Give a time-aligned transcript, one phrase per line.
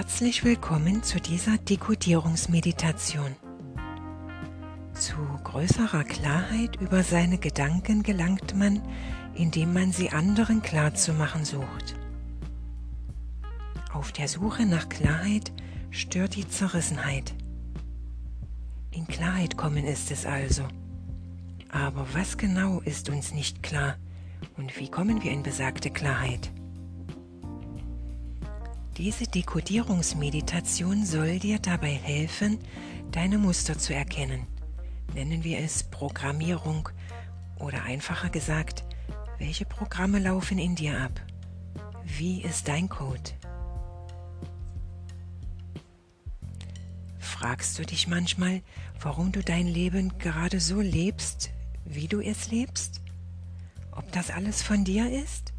[0.00, 3.36] Herzlich willkommen zu dieser Dekodierungsmeditation.
[4.94, 8.80] Zu größerer Klarheit über seine Gedanken gelangt man,
[9.34, 11.96] indem man sie anderen klarzumachen sucht.
[13.92, 15.52] Auf der Suche nach Klarheit
[15.90, 17.34] stört die Zerrissenheit.
[18.92, 20.62] In Klarheit kommen ist es also.
[21.68, 23.98] Aber was genau ist uns nicht klar
[24.56, 26.50] und wie kommen wir in besagte Klarheit?
[29.00, 32.58] Diese Dekodierungsmeditation soll dir dabei helfen,
[33.12, 34.46] deine Muster zu erkennen.
[35.14, 36.90] Nennen wir es Programmierung
[37.58, 38.84] oder einfacher gesagt,
[39.38, 41.18] welche Programme laufen in dir ab?
[42.04, 43.30] Wie ist dein Code?
[47.18, 48.60] Fragst du dich manchmal,
[49.00, 51.48] warum du dein Leben gerade so lebst,
[51.86, 53.00] wie du es lebst?
[53.92, 55.49] Ob das alles von dir ist?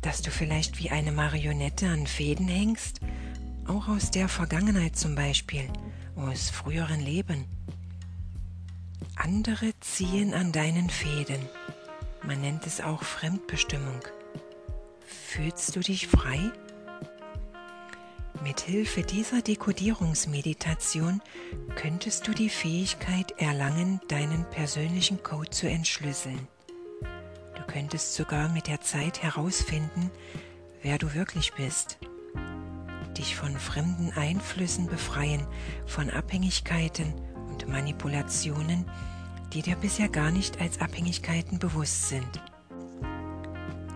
[0.00, 3.00] Dass du vielleicht wie eine Marionette an Fäden hängst,
[3.66, 5.68] auch aus der Vergangenheit zum Beispiel,
[6.14, 7.44] aus früheren Leben.
[9.16, 11.40] Andere ziehen an deinen Fäden.
[12.24, 14.00] Man nennt es auch Fremdbestimmung.
[15.06, 16.38] Fühlst du dich frei?
[18.42, 21.22] Mit Hilfe dieser Dekodierungsmeditation
[21.74, 26.46] könntest du die Fähigkeit erlangen, deinen persönlichen Code zu entschlüsseln
[27.76, 30.10] könntest sogar mit der Zeit herausfinden,
[30.80, 31.98] wer du wirklich bist.
[33.18, 35.46] Dich von fremden Einflüssen befreien,
[35.84, 37.12] von Abhängigkeiten
[37.50, 38.86] und Manipulationen,
[39.52, 42.42] die dir bisher gar nicht als Abhängigkeiten bewusst sind.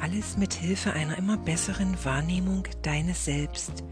[0.00, 3.84] Alles mit Hilfe einer immer besseren Wahrnehmung deines Selbst,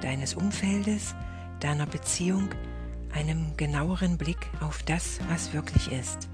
[0.00, 1.14] deines Umfeldes,
[1.60, 2.48] deiner Beziehung,
[3.12, 6.30] einem genaueren Blick auf das, was wirklich ist.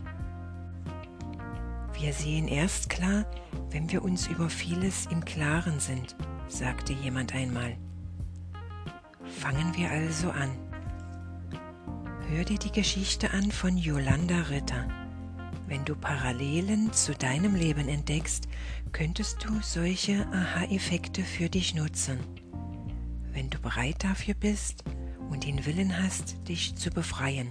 [2.05, 3.24] Wir sehen erst klar,
[3.70, 6.14] wenn wir uns über vieles im Klaren sind,
[6.48, 7.78] sagte jemand einmal.
[9.41, 10.50] Fangen wir also an.
[12.28, 14.87] Hör dir die Geschichte an von Yolanda Ritter.
[15.66, 18.48] Wenn du Parallelen zu deinem Leben entdeckst,
[18.92, 22.19] könntest du solche Aha-Effekte für dich nutzen.
[23.32, 24.84] Wenn du bereit dafür bist
[25.31, 27.48] und den Willen hast, dich zu befreien.